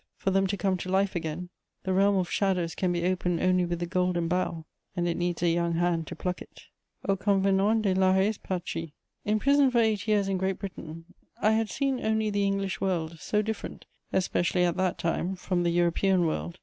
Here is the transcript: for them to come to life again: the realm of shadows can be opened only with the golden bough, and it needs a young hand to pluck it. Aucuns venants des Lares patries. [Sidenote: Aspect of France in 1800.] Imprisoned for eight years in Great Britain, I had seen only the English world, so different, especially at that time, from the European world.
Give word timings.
for 0.17 0.31
them 0.31 0.47
to 0.47 0.57
come 0.57 0.77
to 0.77 0.89
life 0.89 1.15
again: 1.15 1.49
the 1.83 1.93
realm 1.93 2.15
of 2.15 2.27
shadows 2.27 2.73
can 2.73 2.91
be 2.91 3.05
opened 3.05 3.39
only 3.39 3.65
with 3.65 3.77
the 3.77 3.85
golden 3.85 4.27
bough, 4.27 4.65
and 4.95 5.07
it 5.07 5.15
needs 5.15 5.43
a 5.43 5.49
young 5.49 5.73
hand 5.73 6.07
to 6.07 6.15
pluck 6.15 6.41
it. 6.41 6.63
Aucuns 7.07 7.43
venants 7.43 7.83
des 7.83 7.93
Lares 7.93 8.39
patries. 8.39 8.63
[Sidenote: 8.65 8.65
Aspect 8.65 8.65
of 8.65 8.71
France 8.71 8.91
in 9.25 9.33
1800.] 9.35 9.35
Imprisoned 9.35 9.71
for 9.71 9.77
eight 9.79 10.07
years 10.07 10.27
in 10.27 10.37
Great 10.39 10.57
Britain, 10.57 11.05
I 11.39 11.51
had 11.51 11.69
seen 11.69 12.03
only 12.03 12.31
the 12.31 12.43
English 12.47 12.81
world, 12.81 13.19
so 13.19 13.43
different, 13.43 13.85
especially 14.11 14.63
at 14.63 14.77
that 14.77 14.97
time, 14.97 15.35
from 15.35 15.61
the 15.61 15.69
European 15.69 16.25
world. 16.25 16.57